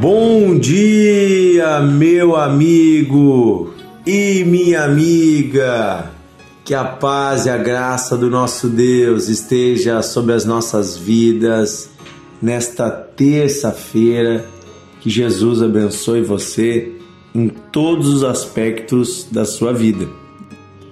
[0.00, 3.74] Bom dia, meu amigo
[4.06, 6.10] e minha amiga.
[6.64, 11.90] Que a paz e a graça do nosso Deus esteja sobre as nossas vidas
[12.40, 14.46] nesta terça-feira.
[15.02, 16.92] Que Jesus abençoe você
[17.34, 20.08] em todos os aspectos da sua vida.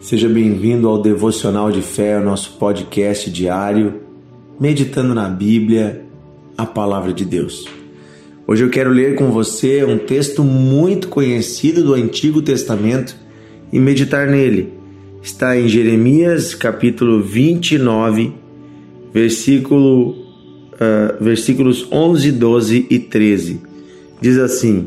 [0.00, 4.00] Seja bem-vindo ao Devocional de Fé, o nosso podcast diário,
[4.58, 6.04] meditando na Bíblia,
[6.58, 7.85] a palavra de Deus.
[8.48, 13.16] Hoje eu quero ler com você um texto muito conhecido do Antigo Testamento
[13.72, 14.72] e meditar nele.
[15.20, 18.32] Está em Jeremias capítulo 29,
[19.12, 23.60] versículo, uh, versículos 11, 12 e 13.
[24.20, 24.86] Diz assim: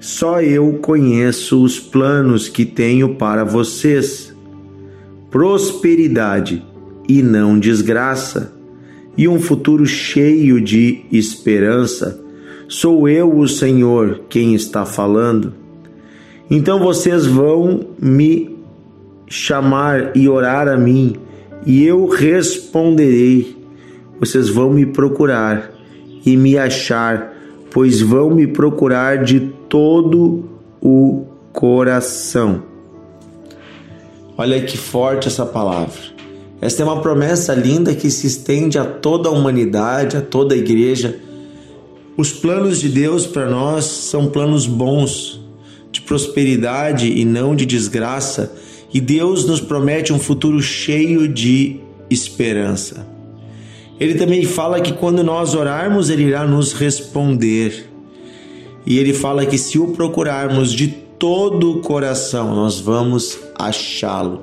[0.00, 4.34] Só eu conheço os planos que tenho para vocês,
[5.30, 6.60] prosperidade
[7.08, 8.52] e não desgraça,
[9.16, 12.28] e um futuro cheio de esperança
[12.70, 15.52] Sou eu, o Senhor, quem está falando.
[16.48, 18.56] Então vocês vão me
[19.26, 21.16] chamar e orar a mim,
[21.66, 23.56] e eu responderei.
[24.20, 25.72] Vocês vão me procurar
[26.24, 27.34] e me achar,
[27.72, 30.44] pois vão me procurar de todo
[30.80, 32.62] o coração.
[34.38, 36.00] Olha que forte essa palavra.
[36.60, 40.56] Esta é uma promessa linda que se estende a toda a humanidade, a toda a
[40.58, 41.28] igreja
[42.20, 45.40] os planos de Deus para nós são planos bons,
[45.90, 48.52] de prosperidade e não de desgraça,
[48.92, 53.06] e Deus nos promete um futuro cheio de esperança.
[53.98, 57.88] Ele também fala que quando nós orarmos, Ele irá nos responder.
[58.84, 64.42] E Ele fala que se o procurarmos de todo o coração, nós vamos achá-lo.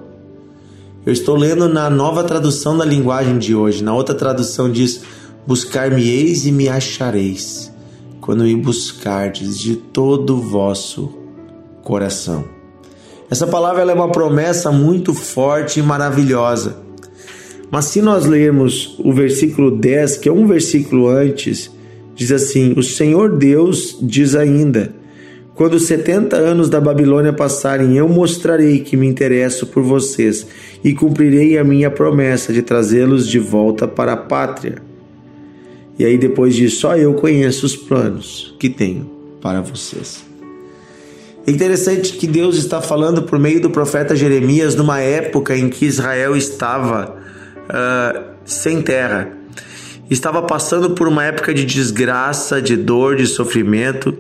[1.06, 3.84] Eu estou lendo na nova tradução da linguagem de hoje.
[3.84, 5.02] Na outra tradução diz:
[5.48, 7.72] Buscar-me-eis e me achareis,
[8.20, 11.14] quando me buscardes de todo o vosso
[11.84, 12.44] coração.
[13.30, 16.78] Essa palavra é uma promessa muito forte e maravilhosa.
[17.72, 21.72] Mas se nós lermos o versículo 10, que é um versículo antes,
[22.14, 24.94] diz assim: O Senhor Deus diz ainda:
[25.56, 30.48] Quando os 70 anos da Babilônia passarem, eu mostrarei que me interesso por vocês
[30.84, 34.87] e cumprirei a minha promessa de trazê-los de volta para a pátria.
[35.98, 39.10] E aí depois diz: Só eu conheço os planos que tenho
[39.42, 40.26] para vocês.
[41.46, 45.86] É interessante que Deus está falando por meio do profeta Jeremias numa época em que
[45.86, 47.16] Israel estava
[47.70, 49.32] uh, sem terra,
[50.10, 54.14] estava passando por uma época de desgraça, de dor, de sofrimento,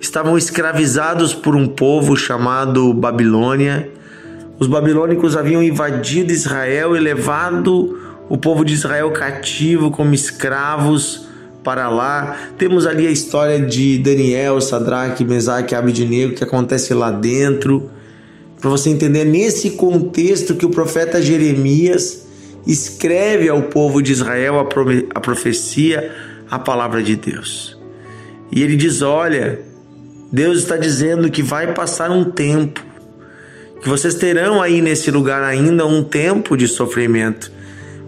[0.00, 3.90] estavam escravizados por um povo chamado Babilônia.
[4.58, 11.26] Os babilônicos haviam invadido Israel e levado o povo de Israel cativo como escravos
[11.62, 12.50] para lá.
[12.58, 17.90] Temos ali a história de Daniel, Sadraque, Mesaque Abidnego que acontece lá dentro.
[18.60, 22.26] Para você entender nesse contexto que o profeta Jeremias
[22.66, 24.62] escreve ao povo de Israel a,
[25.14, 26.12] a profecia,
[26.50, 27.76] a palavra de Deus.
[28.52, 29.60] E ele diz: Olha,
[30.30, 32.84] Deus está dizendo que vai passar um tempo,
[33.82, 37.50] que vocês terão aí nesse lugar ainda um tempo de sofrimento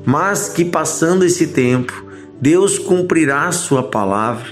[0.05, 2.05] mas que passando esse tempo,
[2.41, 4.47] Deus cumprirá sua palavra,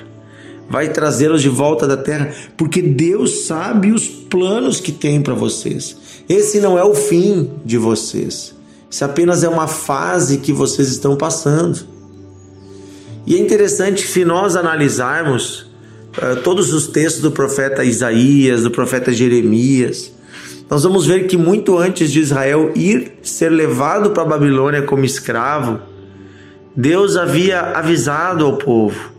[0.69, 5.97] vai trazê-los de volta da terra, porque Deus sabe os planos que tem para vocês.
[6.29, 8.55] Esse não é o fim de vocês.
[8.91, 11.81] Isso apenas é uma fase que vocês estão passando.
[13.27, 15.67] E é interessante se nós analisarmos
[16.17, 20.13] uh, todos os textos do profeta Isaías, do profeta Jeremias,
[20.73, 25.05] nós vamos ver que muito antes de Israel ir ser levado para a Babilônia como
[25.05, 25.81] escravo,
[26.75, 29.13] Deus havia avisado ao povo: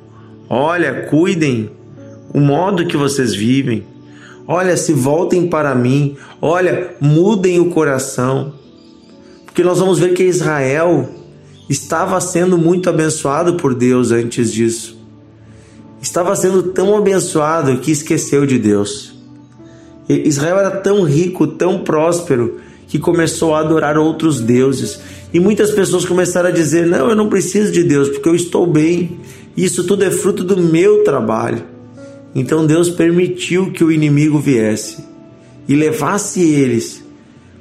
[0.49, 1.69] olha, cuidem
[2.33, 3.85] o modo que vocês vivem,
[4.47, 8.55] olha, se voltem para mim, olha, mudem o coração.
[9.45, 11.07] Porque nós vamos ver que Israel
[11.69, 14.97] estava sendo muito abençoado por Deus antes disso.
[16.01, 19.12] Estava sendo tão abençoado que esqueceu de Deus.
[20.07, 24.99] Israel era tão rico, tão próspero, que começou a adorar outros deuses.
[25.33, 28.67] E muitas pessoas começaram a dizer: Não, eu não preciso de Deus, porque eu estou
[28.67, 29.17] bem.
[29.55, 31.63] Isso tudo é fruto do meu trabalho.
[32.35, 35.03] Então Deus permitiu que o inimigo viesse
[35.67, 37.03] e levasse eles,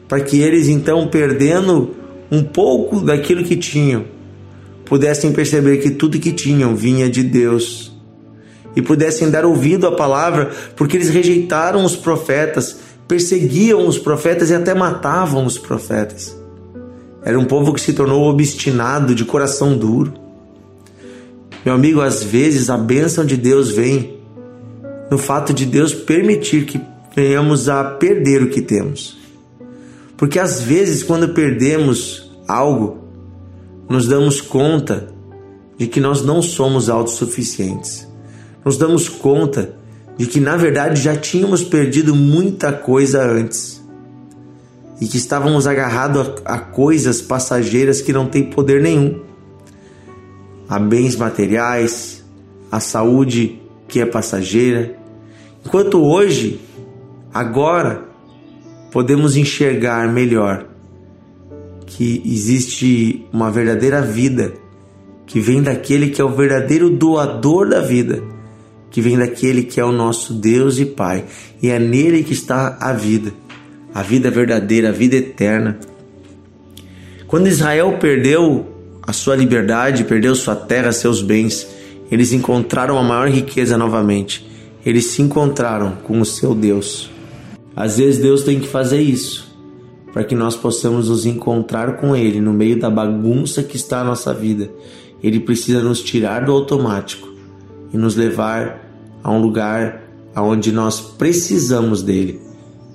[0.09, 1.91] para que eles, então, perdendo
[2.31, 4.05] um pouco daquilo que tinham,
[4.85, 7.92] pudessem perceber que tudo que tinham vinha de Deus
[8.75, 14.55] e pudessem dar ouvido à palavra, porque eles rejeitaram os profetas, perseguiam os profetas e
[14.55, 16.37] até matavam os profetas.
[17.25, 20.13] Era um povo que se tornou obstinado, de coração duro.
[21.65, 24.19] Meu amigo, às vezes a bênção de Deus vem
[25.11, 26.81] no fato de Deus permitir que
[27.15, 29.19] venhamos a perder o que temos.
[30.17, 32.99] Porque às vezes, quando perdemos algo,
[33.89, 35.09] nos damos conta
[35.77, 38.09] de que nós não somos autossuficientes.
[38.65, 39.75] Nos damos conta
[40.17, 43.83] de que, na verdade, já tínhamos perdido muita coisa antes.
[45.01, 49.21] E que estávamos agarrados a, a coisas passageiras que não têm poder nenhum,
[50.69, 52.25] a bens materiais,
[52.71, 54.97] a saúde que é passageira.
[55.65, 56.61] Enquanto hoje,
[57.35, 58.05] agora,
[58.91, 60.67] podemos enxergar melhor
[61.87, 64.55] que existe uma verdadeira vida
[65.27, 68.23] que vem daquele que é o verdadeiro doador da vida,
[68.93, 71.25] que vem daquele que é o nosso Deus e Pai,
[71.61, 73.33] e é nele que está a vida,
[73.93, 75.79] a vida verdadeira, a vida eterna.
[77.27, 78.67] Quando Israel perdeu
[79.03, 81.67] a sua liberdade, perdeu sua terra, seus bens,
[82.11, 84.47] eles encontraram a maior riqueza novamente.
[84.85, 87.11] Eles se encontraram com o seu Deus.
[87.75, 89.51] Às vezes Deus tem que fazer isso
[90.13, 94.05] para que nós possamos nos encontrar com Ele no meio da bagunça que está a
[94.05, 94.71] nossa vida.
[95.23, 97.33] Ele precisa nos tirar do automático
[97.93, 98.82] e nos levar
[99.23, 100.03] a um lugar
[100.35, 102.41] aonde nós precisamos dele.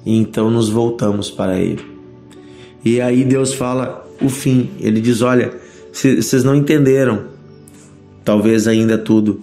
[0.06, 1.84] E então nos voltamos para Ele.
[2.84, 4.70] E aí Deus fala o fim.
[4.80, 5.54] Ele diz: Olha,
[5.92, 7.26] vocês não entenderam,
[8.24, 9.42] talvez ainda tudo,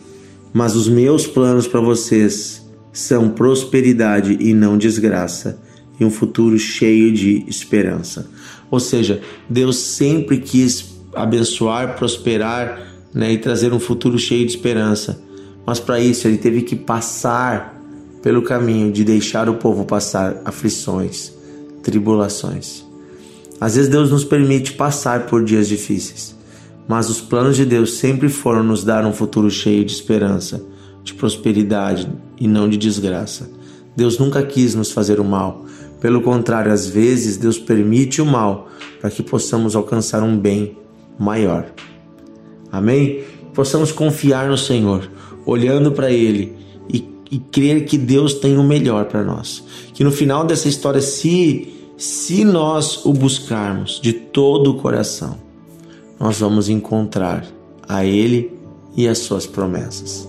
[0.53, 5.61] mas os meus planos para vocês são prosperidade e não desgraça,
[5.99, 8.31] e um futuro cheio de esperança.
[8.71, 9.21] Ou seja,
[9.51, 15.23] Deus sempre quis abençoar, prosperar né, e trazer um futuro cheio de esperança.
[15.67, 17.81] Mas para isso ele teve que passar
[18.23, 21.33] pelo caminho de deixar o povo passar aflições,
[21.83, 22.85] tribulações.
[23.61, 26.35] Às vezes Deus nos permite passar por dias difíceis,
[26.89, 30.75] mas os planos de Deus sempre foram nos dar um futuro cheio de esperança
[31.05, 32.09] de prosperidade
[32.41, 33.49] e não de desgraça.
[33.95, 35.67] Deus nunca quis nos fazer o mal.
[36.01, 38.69] Pelo contrário, às vezes Deus permite o mal
[39.01, 40.77] para que possamos alcançar um bem
[41.19, 41.67] maior.
[42.73, 43.23] Amém?
[43.53, 45.09] Possamos confiar no Senhor,
[45.47, 46.55] olhando para Ele
[46.89, 49.65] e, e crer que Deus tem o melhor para nós.
[49.93, 55.37] Que no final dessa história, se, se nós o buscarmos de todo o coração,
[56.19, 57.45] nós vamos encontrar
[57.89, 58.53] a Ele
[58.97, 60.29] e as suas promessas.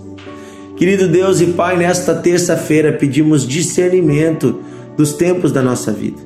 [0.75, 4.59] Querido Deus e Pai, nesta terça-feira pedimos discernimento
[4.97, 6.21] dos tempos da nossa vida,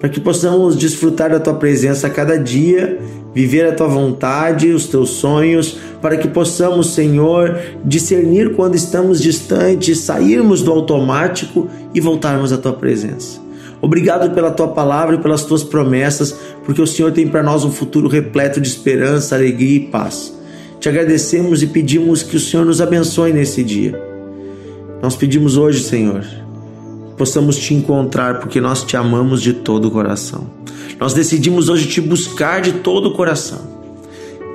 [0.00, 3.00] para que possamos desfrutar da Tua presença a cada dia,
[3.32, 10.00] viver a Tua vontade, os Teus sonhos, para que possamos, Senhor, discernir quando estamos distantes,
[10.00, 13.40] sairmos do automático e voltarmos à Tua presença.
[13.80, 17.70] Obrigado pela tua palavra e pelas tuas promessas, porque o Senhor tem para nós um
[17.70, 20.38] futuro repleto de esperança, alegria e paz.
[20.78, 23.98] Te agradecemos e pedimos que o Senhor nos abençoe nesse dia.
[25.02, 26.22] Nós pedimos hoje, Senhor,
[27.16, 30.50] possamos te encontrar porque nós te amamos de todo o coração.
[31.00, 33.73] Nós decidimos hoje te buscar de todo o coração.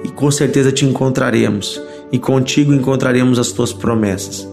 [0.03, 1.81] E com certeza te encontraremos
[2.11, 4.47] e contigo encontraremos as tuas promessas.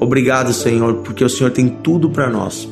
[0.00, 2.68] Obrigado, Senhor, porque o Senhor tem tudo para nós.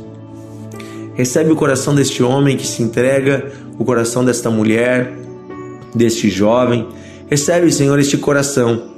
[1.14, 5.12] Recebe o coração deste homem que se entrega, o coração desta mulher,
[5.94, 6.86] deste jovem
[7.30, 8.90] Recebe, Senhor, este coração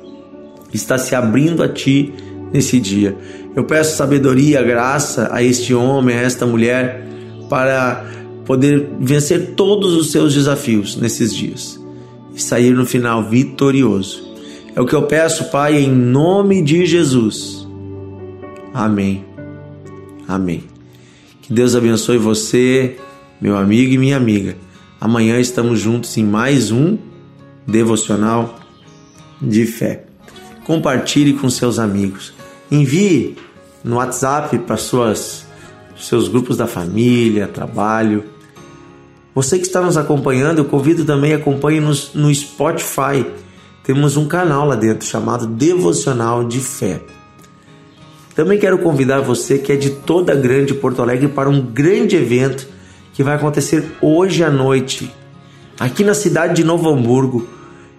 [0.70, 2.15] que está se abrindo a Ti
[2.51, 3.15] nesse dia.
[3.55, 7.06] Eu peço sabedoria, graça a este homem, a esta mulher,
[7.51, 8.06] para
[8.46, 11.81] poder vencer todos os seus desafios nesses dias
[12.34, 14.32] e sair no final vitorioso.
[14.74, 17.67] É o que eu peço, Pai, em nome de Jesus.
[18.72, 19.24] Amém.
[20.27, 20.65] Amém.
[21.43, 22.96] Que Deus abençoe você,
[23.41, 24.56] meu amigo e minha amiga.
[25.01, 26.96] Amanhã estamos juntos em mais um
[27.67, 28.58] devocional
[29.41, 30.05] de fé.
[30.65, 32.32] Compartilhe com seus amigos.
[32.70, 33.36] Envie
[33.84, 35.44] no WhatsApp para suas
[35.96, 38.24] seus grupos da família, trabalho.
[39.34, 43.27] Você que está nos acompanhando, eu convido também acompanhe-nos no Spotify.
[43.82, 47.01] Temos um canal lá dentro chamado Devocional de Fé.
[48.34, 52.17] Também quero convidar você que é de toda a grande Porto Alegre para um grande
[52.17, 52.67] evento
[53.12, 55.10] que vai acontecer hoje à noite,
[55.82, 57.48] Aqui na cidade de Novo Hamburgo,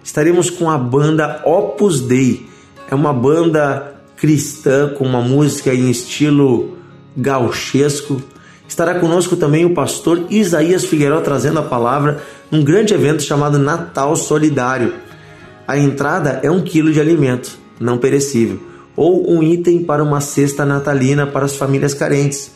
[0.02, 2.48] estaremos com a banda Opus Dei.
[2.90, 6.78] É uma banda cristã com uma música em estilo
[7.14, 8.22] gauchesco.
[8.66, 14.16] Estará conosco também o pastor Isaías Figueiró trazendo a palavra num grande evento chamado Natal
[14.16, 14.94] Solidário.
[15.66, 18.60] A entrada é um quilo de alimento não perecível
[18.96, 22.52] ou um item para uma cesta natalina para as famílias carentes.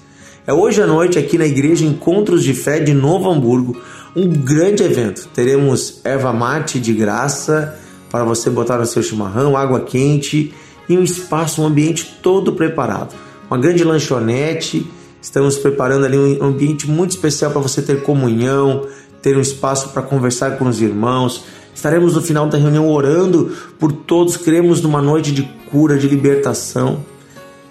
[0.47, 3.77] É hoje à noite aqui na Igreja Encontros de Fé de Novo Hamburgo,
[4.17, 5.29] um grande evento.
[5.35, 7.79] Teremos erva mate de graça
[8.11, 10.55] para você botar no seu chimarrão, água quente
[10.89, 13.15] e um espaço, um ambiente todo preparado.
[13.51, 14.87] uma grande lanchonete.
[15.21, 18.87] Estamos preparando ali um ambiente muito especial para você ter comunhão,
[19.21, 21.45] ter um espaço para conversar com os irmãos.
[21.75, 24.37] Estaremos no final da reunião orando por todos.
[24.37, 27.05] Queremos numa noite de cura, de libertação.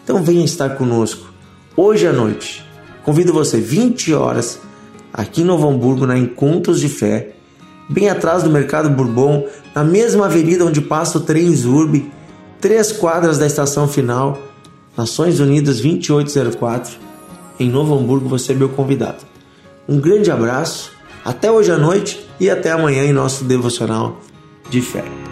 [0.03, 1.27] Então venha estar conosco
[1.75, 2.65] hoje à noite.
[3.03, 4.59] Convido você 20 horas
[5.13, 7.33] aqui em Novo Hamburgo na Encontros de Fé,
[7.89, 12.11] bem atrás do Mercado Bourbon, na mesma avenida onde passa o trem Zurb,
[12.59, 14.37] três quadras da estação final,
[14.95, 17.06] Nações Unidas 2804.
[17.59, 19.25] Em Novo Hamburgo você é meu convidado.
[19.87, 20.91] Um grande abraço,
[21.25, 24.19] até hoje à noite e até amanhã em nosso devocional
[24.69, 25.26] de fé.